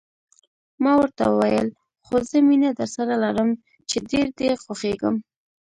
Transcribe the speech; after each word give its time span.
ما 0.83 0.91
ورته 0.99 1.23
وویل: 1.27 1.67
خو 2.05 2.15
زه 2.29 2.37
مینه 2.47 2.69
درسره 2.79 3.13
لرم، 3.23 3.49
چې 3.89 3.97
ډېر 4.11 4.27
دې 4.37 4.49
خوښېږم. 4.63 5.15